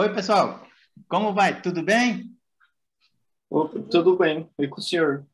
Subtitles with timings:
[0.00, 0.66] Oi, pessoal.
[1.10, 1.60] Como vai?
[1.60, 2.34] Tudo bem?
[3.50, 4.48] Opa, tudo bem.
[4.58, 5.26] E com o senhor?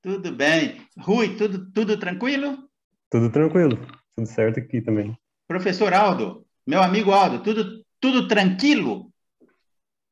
[0.00, 0.80] Tudo bem.
[0.98, 2.70] Rui, tudo, tudo tranquilo?
[3.10, 3.78] Tudo tranquilo.
[4.16, 5.14] Tudo certo aqui também.
[5.46, 9.12] Professor Aldo, meu amigo Aldo, tudo, tudo tranquilo?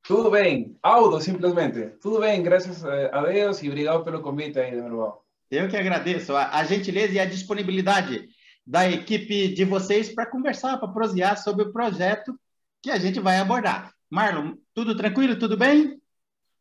[0.07, 0.77] Tudo bem.
[0.83, 1.97] Aldo, simplesmente.
[2.03, 5.21] Tudo bem, graças a Deus e obrigado pelo convite aí, meu irmão.
[5.51, 8.29] Eu que agradeço a, a gentileza e a disponibilidade
[8.67, 12.39] da equipe de vocês para conversar, para prosear sobre o projeto
[12.83, 13.93] que a gente vai abordar.
[14.09, 15.39] Marlon, tudo tranquilo?
[15.39, 16.01] Tudo bem?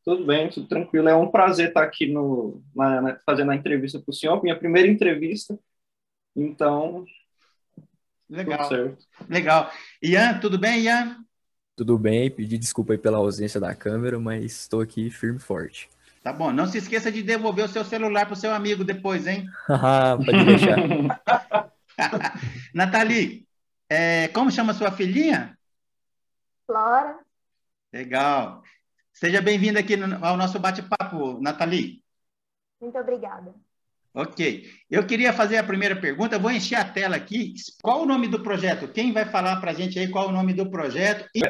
[0.03, 1.09] Tudo bem, tudo tranquilo.
[1.09, 4.57] É um prazer estar aqui no, na, na, fazendo a entrevista para o senhor, minha
[4.57, 5.57] primeira entrevista.
[6.35, 7.05] Então,
[8.29, 8.69] legal.
[9.29, 9.71] Legal.
[10.01, 11.17] Ian, tudo bem, Ian?
[11.75, 15.89] Tudo bem, pedi desculpa aí pela ausência da câmera, mas estou aqui firme e forte.
[16.21, 19.25] Tá bom, não se esqueça de devolver o seu celular para o seu amigo depois,
[19.25, 19.45] hein?
[20.17, 20.77] Pode deixar.
[22.73, 23.47] Nathalie,
[23.89, 25.57] é, como chama sua filhinha?
[26.69, 27.17] Flora.
[27.91, 28.61] Legal.
[29.11, 32.03] Seja bem-vinda aqui ao nosso bate-papo, Nathalie.
[32.79, 33.55] Muito obrigada.
[34.13, 34.65] Ok.
[34.87, 37.55] Eu queria fazer a primeira pergunta, vou encher a tela aqui.
[37.81, 38.87] Qual o nome do projeto?
[38.87, 41.27] Quem vai falar para a gente aí qual o nome do projeto?
[41.33, 41.41] E...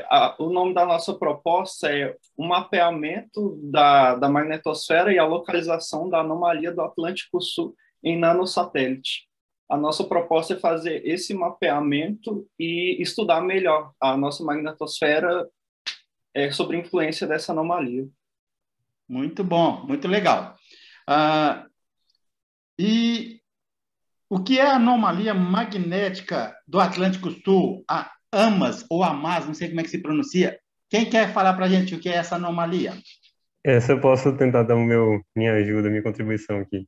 [0.42, 6.22] O nome da nossa proposta é o mapeamento da, da magnetosfera e a localização da
[6.22, 9.29] anomalia do Atlântico Sul em nanosatélite.
[9.70, 15.48] A nossa proposta é fazer esse mapeamento e estudar melhor a nossa magnetosfera
[16.34, 18.08] é, sobre a influência dessa anomalia.
[19.08, 20.56] Muito bom, muito legal.
[21.08, 21.70] Uh,
[22.78, 23.40] e
[24.30, 29.70] o que é a anomalia magnética do Atlântico Sul, a AMAS ou AMAS, não sei
[29.70, 30.60] como é que se pronuncia.
[30.90, 32.94] Quem quer falar para a gente o que é essa anomalia?
[33.64, 36.88] Essa eu posso tentar dar o meu, minha ajuda, minha contribuição aqui.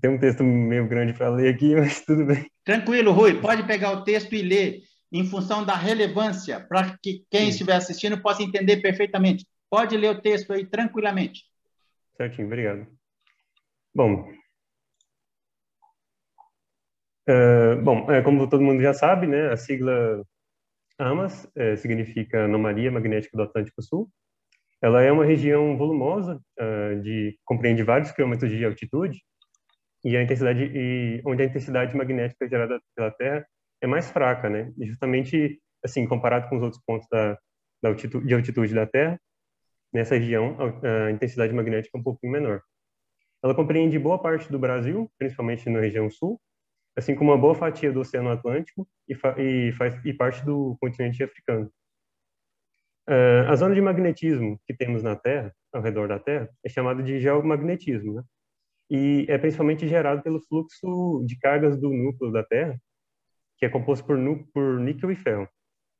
[0.00, 2.50] Tem um texto meio grande para ler aqui, mas tudo bem.
[2.64, 7.44] Tranquilo, Rui, pode pegar o texto e ler em função da relevância, para que quem
[7.44, 7.48] Sim.
[7.48, 9.46] estiver assistindo possa entender perfeitamente.
[9.70, 11.44] Pode ler o texto aí tranquilamente.
[12.16, 12.86] Certinho, obrigado.
[13.94, 14.30] Bom,
[17.28, 20.22] uh, bom, é, como todo mundo já sabe, né, a sigla
[20.98, 24.10] AMAS é, significa Anomalia Magnética do Atlântico Sul.
[24.82, 29.20] Ela é uma região volumosa, uh, de compreende vários quilômetros de altitude,
[30.04, 33.46] e a intensidade e onde a intensidade magnética gerada pela Terra
[33.80, 34.72] é mais fraca, né?
[34.78, 37.38] E justamente assim, comparado com os outros pontos da,
[37.82, 39.20] da altitude, de altitude da Terra,
[39.92, 42.62] nessa região a, a, intensidade magnética é um pouquinho menor.
[43.42, 46.40] Ela compreende boa parte do Brasil, principalmente na região sul,
[46.96, 51.22] assim como uma boa fatia do Oceano Atlântico e, e, faz, e parte do continente
[51.22, 51.70] africano.
[53.08, 57.02] Uh, a zona de magnetismo que temos na Terra, ao redor da Terra, é chamada
[57.02, 58.22] de geomagnetismo, né?
[58.90, 62.80] E é principalmente gerado pelo fluxo de cargas do núcleo da Terra,
[63.58, 64.18] que é composto por,
[64.52, 65.48] por níquel e ferro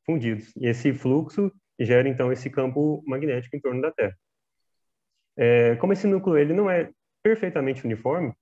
[0.06, 0.54] fundidos.
[0.56, 4.16] E esse fluxo gera, então, esse campo magnético em torno da Terra.
[5.36, 6.90] É, como esse núcleo ele não é
[7.22, 8.32] perfeitamente uniforme,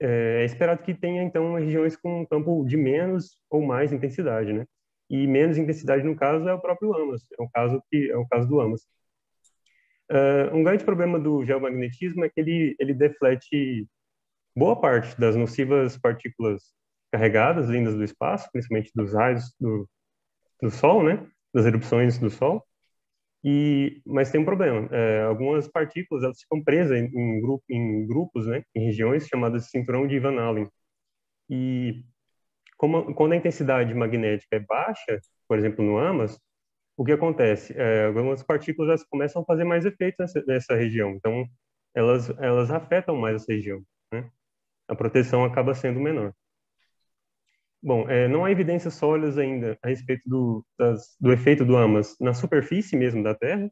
[0.00, 4.52] é, é esperado que tenha, então, regiões com um campo de menos ou mais intensidade,
[4.52, 4.66] né?
[5.08, 8.26] E menos intensidade, no caso, é o próprio AMAS, é o caso, que, é o
[8.26, 8.82] caso do AMAS.
[10.10, 13.86] Uh, um grande problema do geomagnetismo é que ele, ele deflete
[14.54, 16.62] boa parte das nocivas partículas
[17.10, 19.88] carregadas vindas do espaço, principalmente dos raios do,
[20.60, 21.26] do Sol, né?
[21.52, 22.64] Das erupções do Sol.
[23.44, 24.88] E, mas tem um problema.
[24.92, 28.62] É, algumas partículas elas ficam presas em, em, grupo, em grupos, né?
[28.74, 30.68] Em regiões chamadas de cinturão de Van Allen.
[31.50, 32.04] E
[32.78, 36.38] como, quando a intensidade magnética é baixa, por exemplo, no AMAS,
[37.02, 37.74] o que acontece?
[37.76, 41.44] É, algumas partículas começam a fazer mais efeito nessa, nessa, região, então
[41.92, 43.82] elas, elas afetam mais essa região.
[44.12, 44.30] Né?
[44.86, 46.32] A proteção acaba sendo menor.
[47.82, 52.16] Bom, é, não há evidências sólidas ainda a respeito do, das, do efeito do AMAS
[52.20, 53.66] na superfície mesmo da Terra,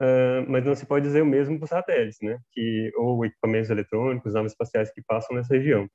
[0.00, 2.38] uh, mas não se pode dizer o mesmo para os satélites, né?
[2.52, 5.86] Que, ou equipamentos eletrônicos, naves espaciais que passam nessa região.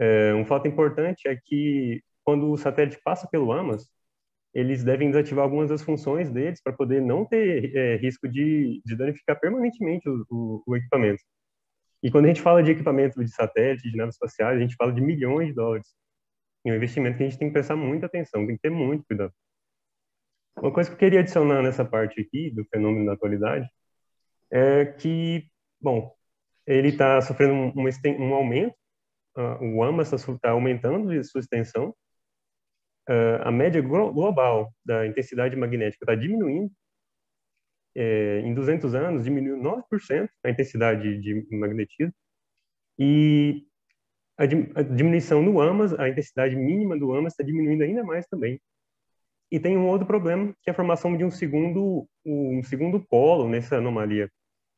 [0.00, 3.86] É, um fato importante é que quando o satélite passa pelo AMAS,
[4.54, 8.96] eles devem desativar algumas das funções deles para poder não ter é, risco de, de,
[8.96, 11.22] danificar permanentemente o, o, o, equipamento.
[12.02, 14.92] E quando a gente fala de equipamento de satélite, de naves espaciais, a gente fala
[14.92, 15.88] de milhões de dólares.
[16.64, 18.70] E é um investimento que a gente tem que prestar muita atenção, tem que ter
[18.70, 19.32] muito cuidado.
[20.56, 23.66] Uma coisa que eu queria adicionar nessa parte aqui do fenômeno da atualidade
[24.50, 25.48] é que,
[25.80, 26.14] bom,
[26.66, 28.74] ele está sofrendo um, um, um aumento,
[29.36, 31.94] uh, o AMA está tá aumentando sua extensão,
[33.42, 36.70] a média global da intensidade magnética está diminuindo.
[37.94, 42.14] É, em 200 anos, diminuiu 9% a intensidade de magnetismo.
[42.98, 43.66] E
[44.38, 44.44] a,
[44.80, 48.60] a, diminuição no AMAS, a intensidade mínima do AMAS está diminuindo ainda mais também.
[49.50, 53.48] E tem um outro problema, que é a formação de um segundo, um segundo polo
[53.48, 54.30] nessa anomalia.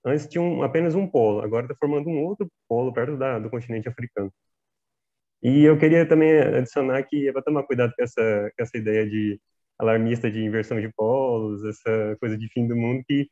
[0.04, 3.48] Antes tinha um, apenas um polo, agora está formando um outro polo perto da, do
[3.48, 4.32] continente africano.
[5.44, 9.06] E eu queria também adicionar que é para tomar cuidado com essa, com essa ideia
[9.06, 9.38] de
[9.78, 13.28] alarmista de inversão de polos, essa coisa de fim do mundo, que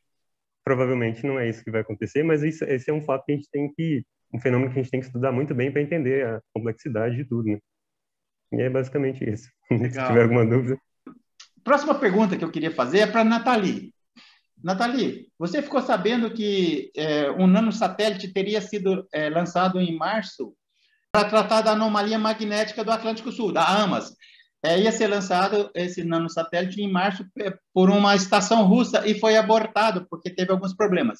[0.63, 3.35] provavelmente não é isso que vai acontecer, mas isso, esse é um fato que a
[3.35, 6.23] gente tem que, um fenômeno que a gente tem que estudar muito bem para entender
[6.27, 7.57] a complexidade de tudo, né?
[8.51, 9.49] E é basicamente isso.
[9.71, 9.89] Legal.
[9.89, 10.77] Se tiver alguma dúvida.
[11.63, 13.91] Próxima pergunta que eu queria fazer é para a Nathalie.
[14.63, 20.55] Nathalie, você ficou sabendo que é, um nanosatélite teria sido é, lançado em março
[21.13, 24.15] para tratar da anomalia magnética do Atlântico Sul, da AMAS.
[24.65, 29.37] É, ia ser lançado esse nanosatélite em março é, por uma estação russa e foi
[29.37, 31.19] abortado porque teve alguns problemas.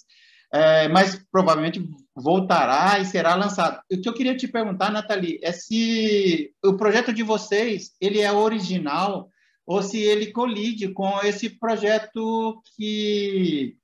[0.51, 1.83] É, mas provavelmente
[2.15, 3.81] voltará e será lançado.
[3.91, 8.31] O que eu queria te perguntar, Nathalie, é se o projeto de vocês ele é
[8.31, 9.29] original
[9.65, 13.75] ou se ele colide com esse projeto que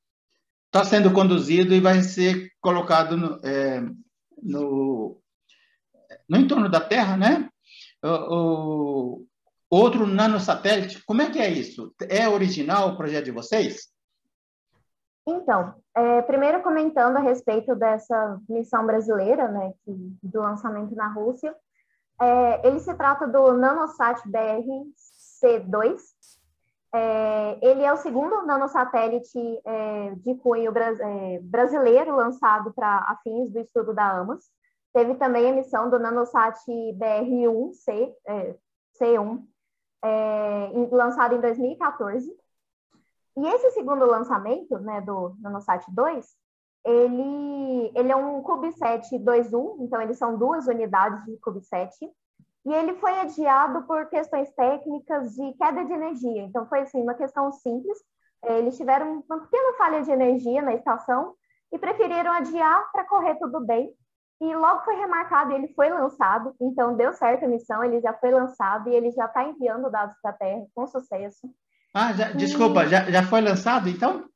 [0.67, 3.83] está sendo conduzido e vai ser colocado no, é,
[4.41, 5.19] no
[6.29, 7.49] no entorno da Terra, né?
[8.03, 9.25] O,
[9.69, 11.93] o, outro nanosatélite, como é que é isso?
[12.07, 13.89] É original o projeto de vocês?
[15.27, 19.91] Então, é, primeiro comentando a respeito dessa missão brasileira, né, que,
[20.23, 21.53] do lançamento na Rússia,
[22.21, 25.99] é, ele se trata do Nanosat BR-C2.
[26.93, 33.59] É, ele é o segundo nanosatélite é, de cunho é, brasileiro lançado para afins do
[33.59, 34.43] estudo da AMAS.
[34.93, 38.55] Teve também a emissão do Nanosat BR-1C, é,
[38.99, 39.43] C1,
[40.03, 42.27] é, lançado em 2014.
[43.37, 46.27] E esse segundo lançamento, né, do Nanosat 2,
[46.85, 51.95] ele, ele é um CubeSat 2.1, então eles são duas unidades de CubeSat,
[52.65, 56.43] e ele foi adiado por questões técnicas de queda de energia.
[56.43, 57.97] Então foi assim, uma questão simples,
[58.43, 61.35] é, eles tiveram uma pequena falha de energia na estação
[61.71, 63.93] e preferiram adiar para correr tudo bem.
[64.41, 68.31] E logo foi remarcado, ele foi lançado, então deu certo a missão, ele já foi
[68.31, 71.49] lançado e ele já está enviando dados para a Terra com sucesso.
[71.93, 74.29] Ah, já, desculpa, já, já foi lançado então?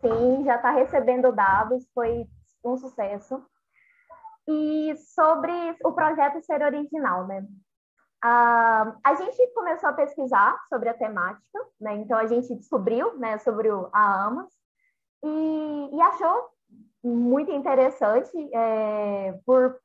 [0.00, 2.24] Sim, já está recebendo dados, foi
[2.64, 3.42] um sucesso.
[4.46, 5.52] E sobre
[5.84, 7.40] o projeto ser original, né?
[8.22, 11.94] Uh, a gente começou a pesquisar sobre a temática, né?
[11.96, 14.52] Então a gente descobriu, né, sobre o, a AMAS
[15.24, 16.50] e, e achou
[17.02, 19.80] muito interessante, é, por,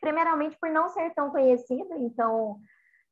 [0.00, 2.58] primeiramente por não ser tão conhecida, então,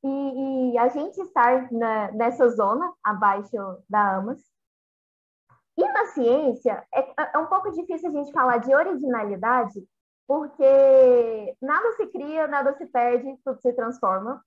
[0.05, 3.57] e, e a gente estar na, nessa zona abaixo
[3.89, 4.41] da AMAS.
[5.77, 9.83] E na ciência, é, é um pouco difícil a gente falar de originalidade,
[10.27, 14.41] porque nada se cria, nada se perde, tudo se transforma.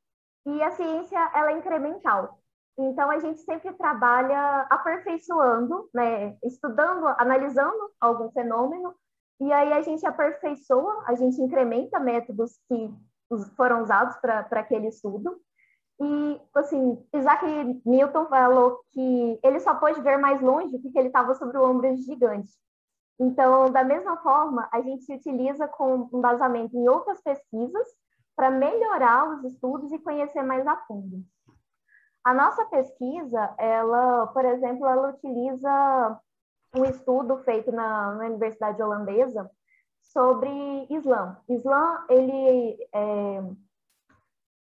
[0.45, 2.39] E a ciência, ela é incremental.
[2.77, 6.35] Então, a gente sempre trabalha aperfeiçoando, né?
[6.43, 8.95] estudando, analisando algum fenômeno,
[9.39, 12.93] e aí a gente aperfeiçoa, a gente incrementa métodos que
[13.55, 15.39] foram usados para aquele estudo.
[15.99, 17.45] E, assim, Isaac
[17.85, 21.95] Newton falou que ele só pôde ver mais longe porque ele estava sobre o ombro
[21.97, 22.51] gigante.
[23.19, 27.87] Então, da mesma forma, a gente se utiliza com embasamento em outras pesquisas
[28.35, 31.23] para melhorar os estudos e conhecer mais a fundo.
[32.23, 36.21] A nossa pesquisa, ela, por exemplo, ela utiliza
[36.75, 39.49] um estudo feito na, na Universidade Holandesa
[40.01, 40.49] sobre
[40.89, 41.37] Islã.
[41.49, 43.41] Islã, ele é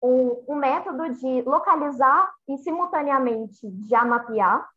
[0.02, 4.68] um, um método de localizar e simultaneamente já mapear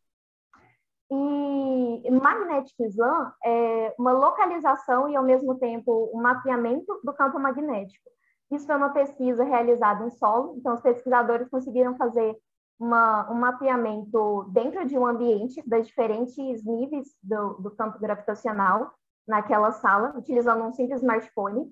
[1.09, 8.09] e Magnetic Islam é uma localização e, ao mesmo tempo, um mapeamento do campo magnético.
[8.51, 12.35] Isso foi uma pesquisa realizada em solo, então os pesquisadores conseguiram fazer
[12.79, 18.93] uma, um mapeamento dentro de um ambiente das diferentes níveis do, do campo gravitacional
[19.27, 21.71] naquela sala, utilizando um simples smartphone.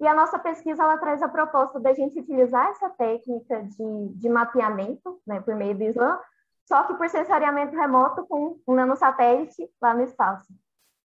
[0.00, 4.28] E a nossa pesquisa ela traz a proposta da gente utilizar essa técnica de, de
[4.28, 6.18] mapeamento né, por meio do SLAM,
[6.66, 10.52] só que por sensoriamento remoto com um nanosatélite lá no espaço.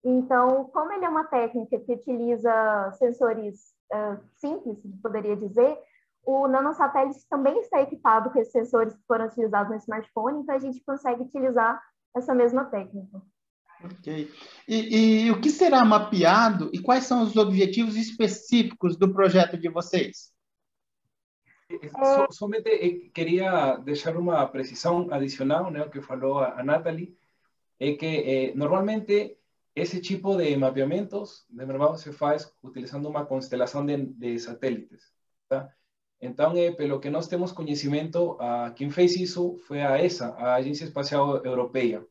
[0.04, 5.80] Então, como ele é uma técnica que utiliza sensores uh, simples, poderia dizer,
[6.26, 10.60] o nanosatélite também está equipado com esses sensores que foram utilizados no smartphone, então a
[10.60, 11.82] gente consegue utilizar
[12.16, 13.22] essa mesma técnica.
[13.84, 14.32] Ok.
[14.68, 19.70] E, e, o que será mapeado e quais são os objetivos específicos do projeto de
[19.70, 20.34] vocês?
[21.70, 22.32] É...
[22.32, 27.18] Somente eh, queria deixar uma precisão adicional, né, o que falou a Nathalie,
[27.80, 29.38] é que eh, normalmente
[29.76, 35.14] esse tipo de mapeamentos, de verdade, se faz utilizando uma constelação de, de satélites.
[35.50, 35.70] Tá?
[36.22, 40.56] Então, é, pelo que nós temos conhecimento, a quem fez isso foi a ESA, a
[40.56, 42.06] Agência Espacial Europeia.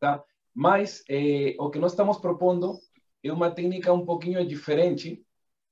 [0.00, 0.22] Tá?
[0.54, 2.78] Mas é, o que nós estamos propondo
[3.22, 5.24] é uma técnica um pouquinho diferente,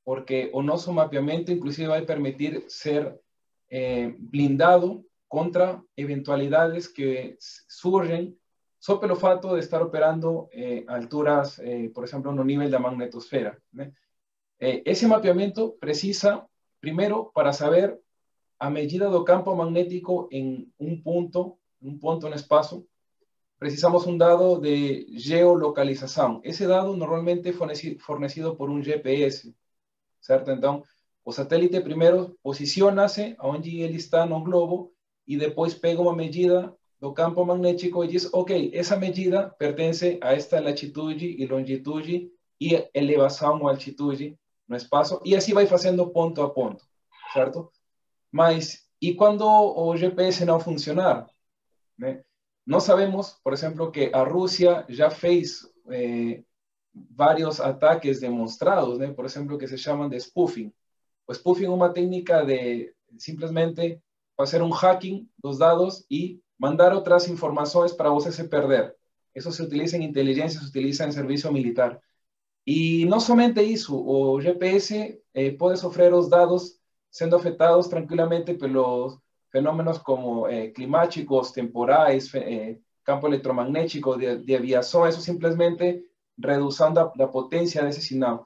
[0.05, 3.19] porque o nosso mapeamento, inclusive, vai permitir ser
[3.71, 7.37] é, blindado contra eventualidades que
[7.69, 8.37] surgem
[8.83, 13.57] só pelo fato de estar operando eh, alturas, eh, por exemplo, no nível da magnetosfera.
[13.73, 13.93] Né?
[14.59, 16.45] Eh, esse mapeamento precisa,
[16.83, 17.97] primeiro, para saber
[18.59, 22.85] a medida do campo magnético em um ponto, um ponto no espaço,
[23.57, 26.41] precisamos um dado de geolocalização.
[26.43, 29.55] Esse dado normalmente fornecido, por um GPS,
[30.21, 30.51] certo?
[30.51, 30.83] Então,
[31.25, 34.93] o satélite primeiro posiciona-se onde ele está no globo
[35.25, 40.33] e depois pega uma medida do campo magnético e diz, ok, essa medida pertence a
[40.33, 42.29] esta latitude e longitude
[42.61, 44.37] e elevação ou altitude
[44.69, 46.85] no espaço, e assim vai fazendo ponto a ponto,
[47.33, 47.71] certo?
[48.31, 51.29] Mas, e quando o GPS não funcionar?
[51.99, 52.23] Né?
[52.67, 56.43] Nós sabemos, por exemplo, que a Rússia já fez eh,
[56.95, 59.13] vários ataques demonstrados, né?
[59.13, 60.73] por exemplo, que se chamam de spoofing.
[61.27, 64.01] O spoofing é uma técnica de simplesmente
[64.37, 68.97] fazer um hacking dos dados e mandar otras informaciones para você se perder.
[69.35, 72.01] Eso se utiliza en inteligencia, se utiliza en servicio militar.
[72.65, 76.79] Y no solamente eso, o GPS eh, puede sofrer los dados
[77.11, 79.19] siendo afectados tranquilamente por los
[79.51, 86.07] fenómenos como eh, climáticos, temporales, eh, campo electromagnético, de, de, aviación, eso simplemente
[86.39, 88.41] reduciendo la, potencia de ese sinal.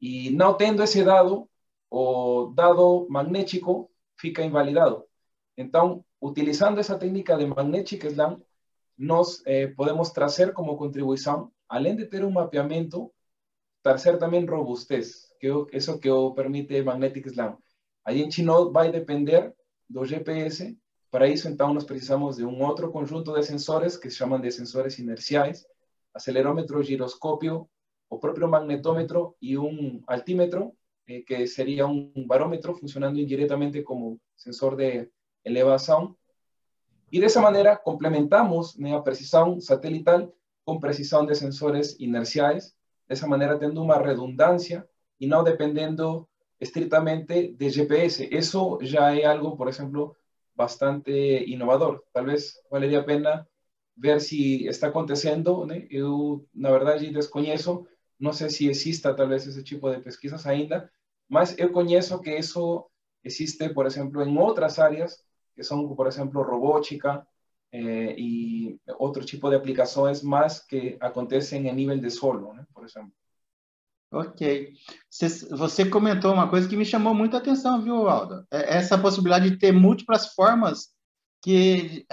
[0.00, 1.48] Y no teniendo ese dado,
[1.88, 5.08] o dado magnético, fica invalidado.
[5.56, 8.42] Entonces, utilizando esa técnica de Magnetic Slam,
[8.96, 13.12] nos eh, podemos trazer como contribución, além de tener un mapeamiento,
[13.88, 17.58] trazer también robustez, que eso que permite Magnetic Slam.
[18.04, 19.54] Aí gente va a depender
[19.88, 20.76] do GPS,
[21.10, 24.50] para eso entonces nos precisamos de un otro conjunto de sensores que se llaman de
[24.50, 25.66] sensores inerciales,
[26.12, 27.70] acelerómetro, giroscopio,
[28.08, 30.74] o propio magnetómetro y un altímetro,
[31.06, 35.10] eh, que sería un barómetro funcionando indirectamente como sensor de
[35.44, 36.14] elevação.
[37.10, 40.30] E dessa maneira complementamos né, a precisão satelital
[40.62, 42.76] com precisão de sensores inerciais,
[43.08, 44.86] dessa maneira tendo uma redundância
[45.18, 46.28] e não dependendo
[46.60, 48.28] estritamente de GPS.
[48.30, 50.14] Isso já é algo, por exemplo,
[50.54, 51.10] bastante
[51.46, 52.02] inovador.
[52.12, 53.46] Talvez valeria a pena
[53.96, 55.64] ver se está acontecendo.
[55.66, 55.86] Né?
[55.90, 57.86] Eu, na verdade, desconheço,
[58.18, 60.90] não sei se exista talvez esse tipo de pesquisas ainda,
[61.28, 62.86] mas eu conheço que isso
[63.22, 65.24] existe, por exemplo, em outras áreas
[65.54, 67.26] que son, por ejemplo, robótica
[67.70, 73.12] eh, y otro tipo de aplicaciones más que acontecem em nível de solo, por exemplo.
[74.10, 74.72] Ok.
[75.50, 78.46] Você, comentou uma coisa que me chamou muita atenção, viu, Aldo?
[78.50, 80.88] É essa possibilidade de ter múltiplas formas
[81.42, 82.06] que,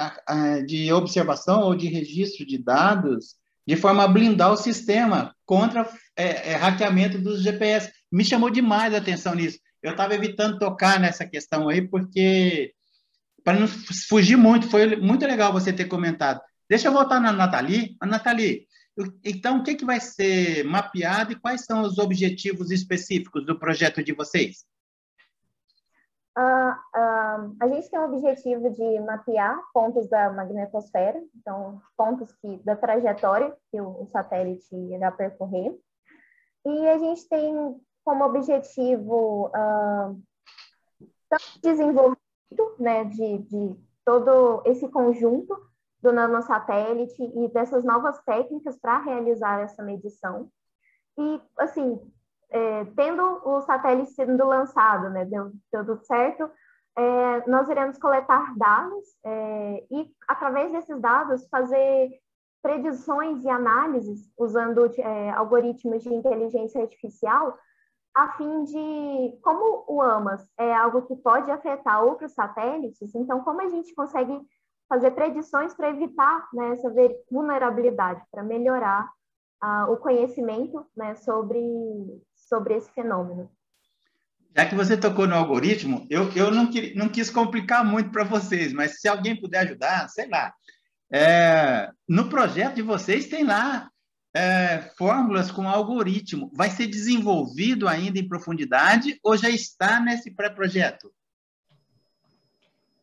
[0.67, 6.51] de observação ou de registro de dados, de forma a blindar o sistema contra é,
[6.51, 7.91] é, hackeamento dos GPS.
[8.11, 9.59] Me chamou demais a atenção nisso.
[9.81, 12.73] Eu estava evitando tocar nessa questão aí, porque
[13.45, 13.67] para não
[14.09, 16.41] fugir muito, foi muito legal você ter comentado.
[16.67, 17.95] Deixa eu voltar na Nathalie.
[18.01, 18.67] A Nathalie,
[19.23, 24.03] então, o que, que vai ser mapeado e quais são os objetivos específicos do projeto
[24.03, 24.65] de vocês?
[26.35, 32.57] Uh, uh, a gente tem o objetivo de mapear pontos da magnetosfera, então, pontos que,
[32.63, 35.71] da trajetória que o, o satélite irá percorrer.
[36.65, 37.53] E a gente tem
[38.03, 40.19] como objetivo uh,
[41.61, 42.24] desenvolver
[42.79, 43.75] né, de, de
[44.05, 45.55] todo esse conjunto
[46.01, 50.49] do nanosatélite e dessas novas técnicas para realizar essa medição.
[51.17, 51.99] E, assim,
[52.49, 56.49] é, tendo o satélite sendo lançado, né, deu, tudo certo,
[56.97, 62.09] é, nós iremos coletar dados é, e, através desses dados, fazer
[62.61, 67.57] predições e análises usando é, algoritmos de inteligência artificial
[68.15, 73.61] a fim de, como o AMAS é algo que pode afetar outros satélites, então como
[73.61, 74.39] a gente consegue
[74.87, 76.89] fazer predições para evitar né, essa
[77.29, 79.09] vulnerabilidade, para melhorar
[79.61, 81.59] uh, o conhecimento né, sobre,
[82.33, 83.51] sobre esse fenômeno.
[84.55, 88.23] Já que você tocou no algoritmo, eu, eu não, quis, não quis complicar muito para
[88.23, 90.53] vocês, mas se alguém puder ajudar, sei lá.
[91.11, 93.89] É, no projeto de vocês tem lá
[94.35, 96.51] é, fórmulas com algoritmo.
[96.53, 101.09] Vai ser desenvolvido ainda em profundidade ou já está nesse pré-projeto?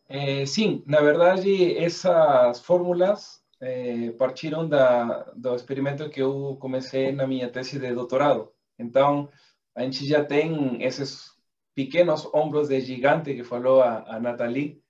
[0.06, 7.26] É, sim, na verdade, essas fórmulas é, partiram da, do experimento que eu comecei na
[7.26, 8.52] minha tese de doutorado.
[8.78, 9.30] Então,
[9.74, 11.30] a gente já tem esses
[11.74, 14.82] pequenos ombros de gigante que falou a, a Nathalie,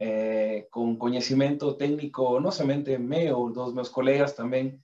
[0.00, 4.82] é, com conhecimento técnico, não somente meu, dos meus colegas também,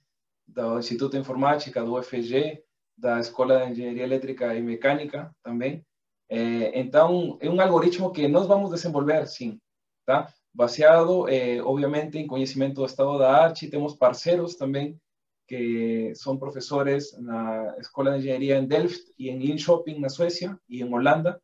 [0.53, 2.63] do Instituto de Informática, do UFG,
[2.97, 5.85] da Escola de Engenharia Elétrica e Mecânica também.
[6.29, 9.59] É, então, é um algoritmo que nós vamos desenvolver, sim,
[10.05, 10.31] tá?
[10.53, 14.99] Baseado, é, obviamente, em conhecimento do estado da arte, temos parceiros também
[15.47, 20.81] que são professores na Escola de Engenharia em Delft e em Linköping, na Suécia, e
[20.81, 21.41] em Holanda,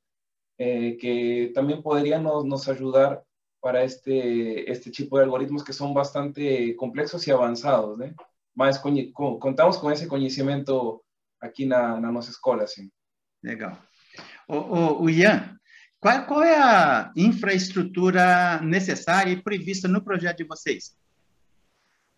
[0.57, 3.21] eh, que também poderiam nos, nos ajudar
[3.61, 4.11] para este,
[4.67, 8.13] este tipo de algoritmos que são bastante complexos e avançados, né?
[8.57, 10.99] Mas con, con, contamos com esse conhecimento
[11.39, 12.89] aqui na, na nossa escola, assim.
[13.43, 13.77] Legal.
[14.47, 15.55] O, o, o Ian,
[15.99, 20.95] qual, qual é a infraestrutura necessária e prevista no projeto de vocês?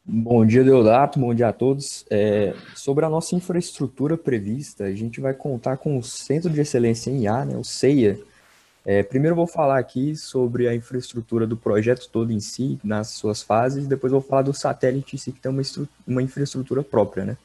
[0.05, 2.05] Bom dia, Deodato, bom dia a todos.
[2.09, 7.11] É, sobre a nossa infraestrutura prevista, a gente vai contar com o Centro de Excelência
[7.11, 8.17] em IA, né, o CEIA.
[8.91, 13.43] É, primeiro vou falar aqui sobre a infraestrutura do projeto todo em si, nas suas
[13.43, 15.61] fases, depois vou falar do satélite em si, que tem uma,
[16.07, 17.23] uma infraestrutura própria.
[17.23, 17.37] Né?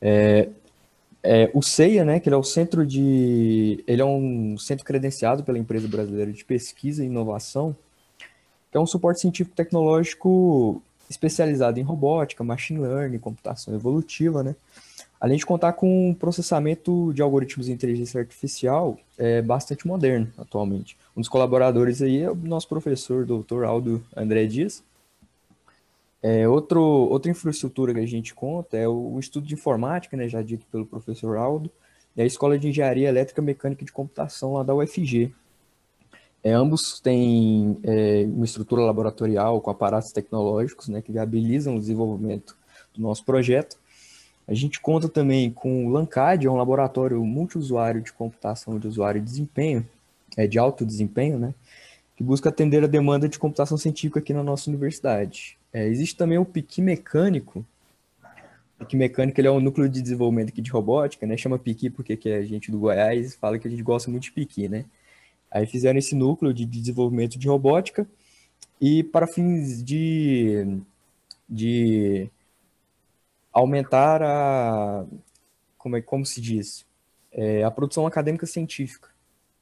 [0.00, 0.48] É,
[1.24, 3.82] é, o CEIA, né, que ele é o centro de...
[3.84, 7.76] ele é um centro credenciado pela Empresa Brasileira de Pesquisa e Inovação,
[8.70, 14.54] que é um suporte científico tecnológico especializado em robótica, machine learning, computação evolutiva, né?
[15.20, 20.96] Além de contar com um processamento de algoritmos de inteligência artificial é, bastante moderno atualmente.
[21.16, 24.82] Um dos colaboradores aí é o nosso professor, doutor Aldo André Dias.
[26.22, 30.42] É, outro, outra infraestrutura que a gente conta é o, estudo de informática, né, já
[30.42, 31.70] dito pelo professor Aldo,
[32.16, 35.32] e a Escola de Engenharia Elétrica, Mecânica de Computação lá da UFG,
[36.46, 42.56] é, ambos têm é, uma estrutura laboratorial com aparatos tecnológicos né, que viabilizam o desenvolvimento
[42.94, 43.76] do nosso projeto.
[44.48, 49.18] A gente conta também com o LANCAD, é um laboratório multiusuário de computação de usuário
[49.18, 49.84] e desempenho,
[50.36, 51.52] é, de alto desempenho, né,
[52.14, 55.58] que busca atender a demanda de computação científica aqui na nossa universidade.
[55.72, 57.66] É, existe também o PIQui Mecânico.
[58.76, 61.90] O PIQui Mecânico ele é um núcleo de desenvolvimento aqui de robótica, né, chama PIQui
[61.90, 64.84] porque que é gente do Goiás fala que a gente gosta muito de PIQui, né.
[65.50, 68.06] Aí fizeram esse núcleo de desenvolvimento de robótica
[68.80, 70.80] e para fins de,
[71.48, 72.28] de
[73.56, 75.06] aumentar a
[75.78, 76.84] como é como se diz
[77.32, 79.08] é, a produção acadêmica científica,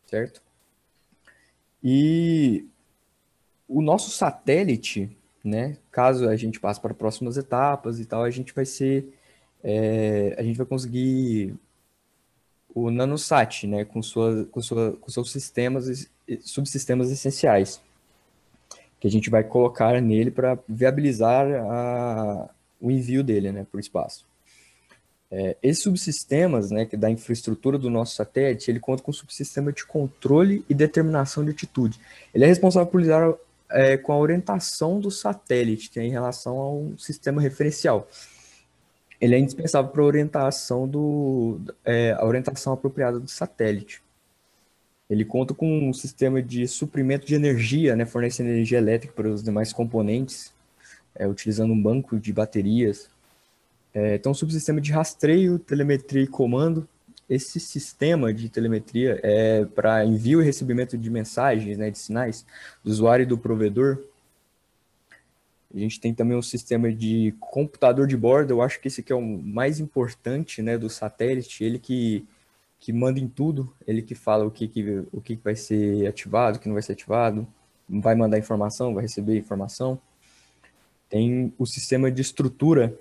[0.07, 0.43] certo?
[1.83, 2.67] E
[3.69, 5.79] o nosso satélite, né?
[5.93, 9.15] Caso a gente passe para próximas etapas e tal, a gente vai ser
[9.63, 11.55] é, a gente vai conseguir
[12.75, 17.81] o nanosat, né, com, sua, com, sua, com seus sistemas, subsistemas essenciais,
[18.99, 22.51] que a gente vai colocar nele para viabilizar a,
[22.87, 24.27] o envio dele né, para o espaço.
[25.31, 29.85] É, esses subsistemas, né, da infraestrutura do nosso satélite, ele conta com um subsistema de
[29.85, 31.99] controle e determinação de altitude.
[32.33, 33.35] Ele é responsável por lidar
[33.70, 38.09] é, com a orientação do satélite, que é em relação a um sistema referencial
[39.25, 44.03] ele é indispensável para a orientação do é, a orientação apropriada do satélite.
[45.09, 49.42] Ele conta com um sistema de suprimento de energia, né, fornece energia elétrica para os
[49.42, 50.53] demais componentes,
[51.14, 53.09] é, utilizando um banco de baterias.
[53.92, 56.88] É, tem um subsistema de rastreio, telemetria e comando.
[57.29, 62.44] Esse sistema de telemetria é para envio e recebimento de mensagens, né, de sinais
[62.83, 63.98] do usuário e do provedor
[65.74, 69.12] a gente tem também um sistema de computador de bordo, eu acho que esse aqui
[69.12, 72.24] é o mais importante né, do satélite, ele que,
[72.79, 76.59] que manda em tudo, ele que fala o que, que, o que vai ser ativado,
[76.59, 77.46] o que não vai ser ativado,
[77.88, 80.00] vai mandar informação, vai receber informação.
[81.09, 82.99] Tem o sistema de estrutura,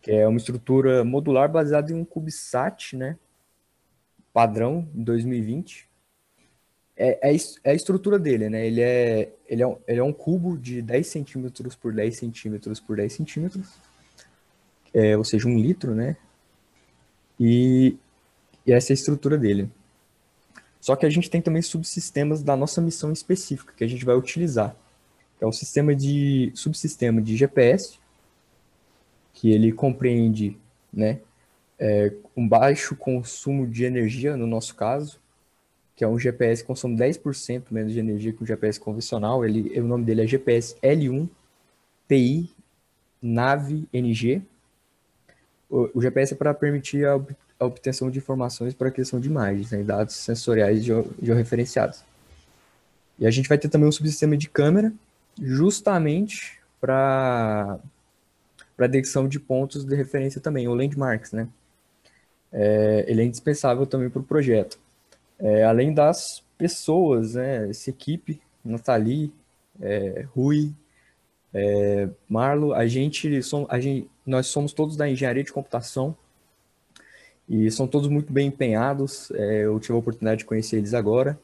[0.00, 3.18] que é uma estrutura modular baseada em um CubeSat, né?
[4.32, 5.90] Padrão, 2020
[7.02, 8.66] é, é, é, a estrutura dele, né?
[8.66, 12.78] Ele é, ele, é um, ele é um cubo de 10 centímetros por 10 centímetros
[12.78, 13.68] por 10 centímetros,
[14.92, 16.14] é, ou seja, um litro, né?
[17.38, 17.96] E,
[18.66, 19.70] e essa é a estrutura dele.
[20.78, 24.14] Só que a gente tem também subsistemas da nossa missão específica que a gente vai
[24.14, 24.76] utilizar.
[25.40, 27.98] É o sistema de subsistema de GPS,
[29.32, 30.56] que ele compreende,
[30.92, 31.20] né,
[31.78, 35.18] é, um baixo consumo de energia no nosso caso,
[35.96, 39.44] que é um GPS que consome 10% menos de energia que um GPS convencional.
[39.44, 41.28] Ele, o nome dele é GPS L1
[42.06, 42.50] PI
[43.22, 44.42] Nave NG.
[45.68, 47.20] O, o GPS é para permitir a,
[47.58, 52.02] a, obtenção de informações para a criação de imagens, né, dados sensoriais georreferenciados.
[53.18, 54.92] E a gente vai ter também um subsistema de câmera,
[55.38, 57.78] justamente para
[58.76, 61.48] para detecção de pontos de referência também, ou landmarks, né?
[62.52, 64.78] É, ele é indispensável também para o projeto.
[65.38, 69.32] é, além das pessoas, né, essa equipe, Nathalie,
[69.80, 70.74] é, Rui,
[71.52, 76.16] é, Marlo, a gente, som, a gente, nós somos todos da engenharia de computação
[77.48, 79.30] e são todos muito bem empenhados.
[79.32, 81.38] É, eu tive a oportunidade de conhecer eles agora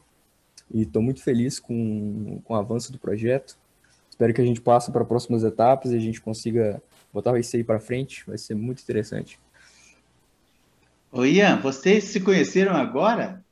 [0.73, 3.57] e estou muito feliz com, com o avanço do projeto.
[4.17, 7.63] Espero que a gente passe para próximas etapas e a gente consiga botar isso aí
[7.63, 8.25] para frente.
[8.27, 9.39] Vai ser muito interessante.
[11.13, 13.45] Ô Ian, vocês se conheceram agora?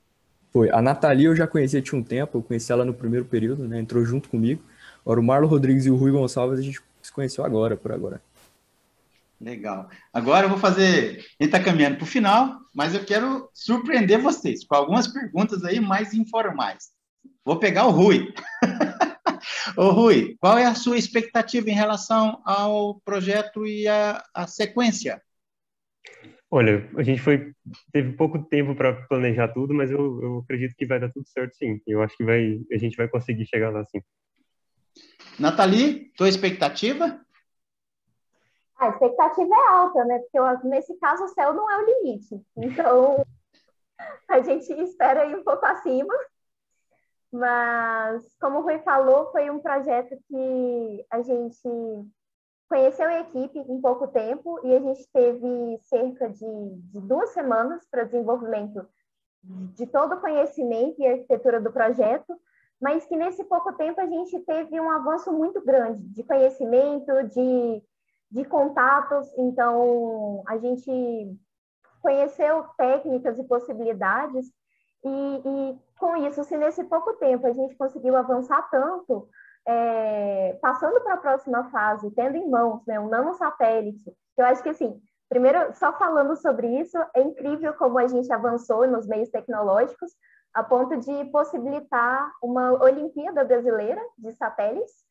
[0.50, 0.70] Foi.
[0.70, 3.78] A Nathalie eu já conhecia tinha um tempo, eu conheci ela no primeiro período, né?
[3.78, 4.62] Entrou junto comigo.
[5.04, 8.22] Agora o Marlon Rodrigues e o Rui Gonçalves a gente se conheceu agora, por agora.
[9.38, 9.90] Legal.
[10.14, 11.18] Agora eu vou fazer.
[11.38, 15.62] A gente está caminhando para o final, mas eu quero surpreender vocês com algumas perguntas
[15.62, 16.94] aí mais informais.
[17.44, 18.32] Vou pegar o Rui.
[19.76, 25.22] Ô, Rui, qual é a sua expectativa em relação ao projeto e a, a sequência?
[26.50, 27.52] Olha, a gente foi
[27.90, 31.56] teve pouco tempo para planejar tudo, mas eu, eu acredito que vai dar tudo certo,
[31.56, 31.80] sim.
[31.86, 34.00] Eu acho que vai a gente vai conseguir chegar lá, sim.
[35.38, 37.20] Nathalie, tua expectativa?
[38.78, 40.18] A expectativa é alta, né?
[40.18, 42.40] Porque nesse caso o céu não é o limite.
[42.56, 43.24] Então,
[44.28, 46.14] a gente espera ir um pouco acima.
[47.34, 51.68] Mas, como o Rui falou, foi um projeto que a gente
[52.68, 56.46] conheceu a equipe em pouco tempo e a gente teve cerca de,
[56.92, 58.86] de duas semanas para desenvolvimento
[59.42, 62.40] de todo o conhecimento e arquitetura do projeto,
[62.80, 67.82] mas que nesse pouco tempo a gente teve um avanço muito grande de conhecimento, de,
[68.30, 69.26] de contatos.
[69.36, 71.36] Então, a gente
[72.00, 74.52] conheceu técnicas e possibilidades,
[75.04, 79.28] e, e com isso, se nesse pouco tempo a gente conseguiu avançar tanto,
[79.66, 84.70] é, passando para a próxima fase, tendo em mãos né, um nanosatélite, eu acho que
[84.70, 90.10] assim, primeiro, só falando sobre isso, é incrível como a gente avançou nos meios tecnológicos,
[90.52, 95.04] a ponto de possibilitar uma Olimpíada Brasileira de satélites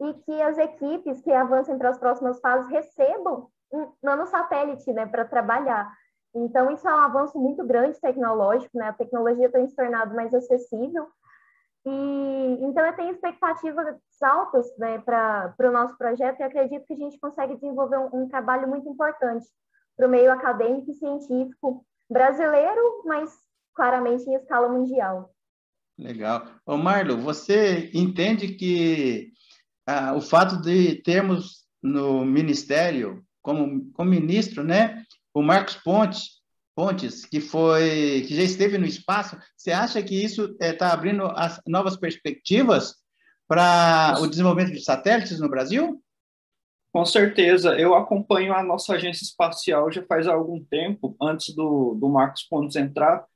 [0.00, 5.24] e que as equipes que avancem para as próximas fases recebam um nanosatélite né, para
[5.24, 5.90] trabalhar.
[6.36, 8.88] Então, isso é um avanço muito grande tecnológico, né?
[8.88, 11.08] A tecnologia tem se tornado mais acessível.
[11.86, 16.96] E, então, eu tenho expectativas altas né, para o nosso projeto e acredito que a
[16.96, 19.46] gente consegue desenvolver um, um trabalho muito importante
[19.96, 23.32] para o meio acadêmico e científico brasileiro, mas
[23.74, 25.30] claramente em escala mundial.
[25.98, 26.42] Legal.
[26.66, 29.32] Ô Marlo, você entende que
[29.86, 35.05] ah, o fato de termos no Ministério, como, como ministro, né,
[35.36, 36.40] o Marcos Pontes,
[36.74, 40.92] Pontes, que foi que já esteve no espaço, você acha que isso está eh, é,
[40.92, 42.94] abrindo as novas perspectivas
[43.46, 46.02] para o desenvolvimento de satélites no Brasil?
[46.90, 52.08] Com certeza, eu acompanho a nossa agência espacial já faz algum tempo, antes do, do
[52.08, 53.26] Marcos Pontes entrar,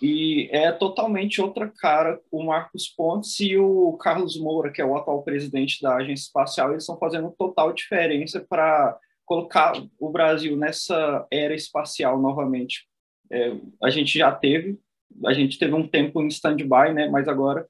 [0.00, 2.20] e é totalmente outra cara.
[2.30, 6.70] O Marcos Pontes e o Carlos Moura, que é o atual presidente da agência espacial,
[6.70, 8.96] eles estão fazendo total diferença para
[9.32, 12.86] colocar o Brasil nessa era espacial novamente.
[13.30, 14.78] É, a gente já teve,
[15.24, 17.08] a gente teve um tempo em stand-by, né?
[17.08, 17.66] Mas agora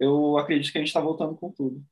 [0.00, 1.82] eu acredito que a gente está voltando com tudo.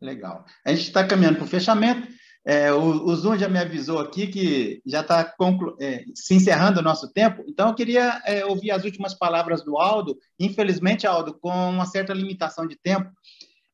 [0.00, 0.44] Legal.
[0.66, 2.08] A gente está caminhando para o fechamento.
[2.44, 5.32] É, o, o, Zoom já me avisou aqui que já está
[5.78, 9.76] é, se encerrando o nosso tempo, então eu queria é, ouvir as últimas palavras do
[9.76, 10.16] Aldo.
[10.38, 13.10] Infelizmente, Aldo, com uma certa limitação de tempo,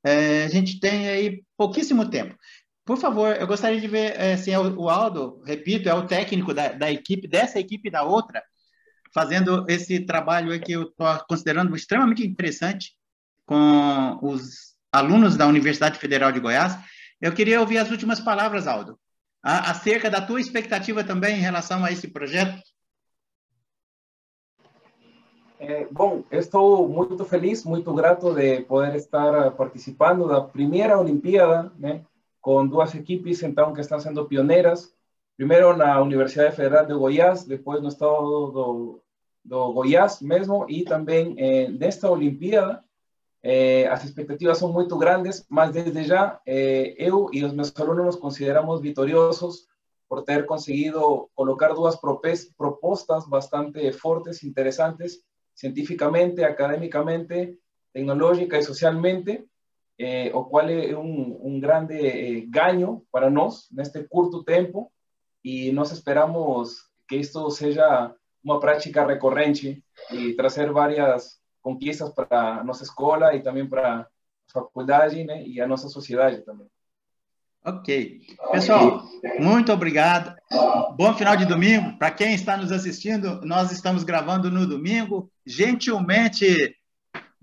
[0.05, 2.37] é, a gente tem aí pouquíssimo tempo.
[2.87, 6.69] Por favor, eu gostaria de ver é, assim, o Aldo, repito, é o técnico da,
[6.69, 8.43] da equipe, dessa equipe e da outra,
[9.13, 12.93] fazendo esse trabalho que eu estou considerando extremamente interessante
[13.45, 16.79] com os alunos da Universidade Federal de Goiás
[17.21, 18.99] eu queria ouvir as últimas palavras, Aldo,
[19.43, 22.61] acerca da tua expectativa também em relação a esse projeto.
[25.59, 32.05] É, bom, estou muito feliz, muito grato de poder estar participando da primeira Olimpíada, né,
[32.47, 34.95] com duas equipes, então, que estão sendo pioneiras.
[35.37, 39.03] Primeiro na Universidade Federal de Goiás, depois no estado do,
[39.45, 42.85] do Goiás mesmo, e também eh, nesta Olimpíada,
[43.43, 48.15] eh, as expectativas são muito grandes, mas desde já eh, eu e os meus nos
[48.15, 49.67] consideramos vitoriosos
[50.09, 51.97] por ter conseguido colocar duas
[52.57, 55.19] propostas bastante fortes, interessantes,
[55.53, 57.59] cientificamente, academicamente,
[57.93, 59.45] tecnológica e socialmente,
[59.99, 64.91] eh, o qual é um, um grande eh, ganho para nós neste curto tempo
[65.45, 72.65] e nós esperamos que isto seja uma prática recorrente e trazer várias conquistas para a
[72.65, 74.07] nossa escola e também para a
[74.53, 76.69] faculdade né, e a nossa sociedade também.
[77.65, 78.21] Ok.
[78.53, 79.03] Pessoal,
[79.41, 80.37] Muito obrigado.
[80.97, 81.99] Bom final de domingo.
[81.99, 85.29] Para quem está nos assistindo, nós estamos gravando no domingo.
[85.45, 86.77] Gentilmente,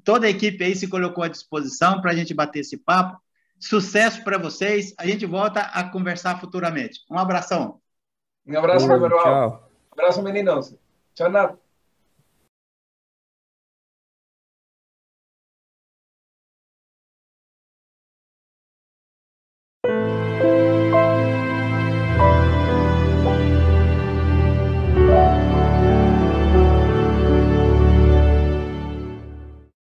[0.04, 3.18] toda a equipe aí se colocou à disposição para a gente bater esse papo.
[3.60, 4.94] Sucesso para vocês.
[4.98, 7.00] A gente volta a conversar futuramente.
[7.10, 7.80] Um abração.
[8.46, 9.70] Um abraço, Tchau.
[9.90, 10.76] Um abraço, meninos.
[11.16, 11.63] Tchau, Nath.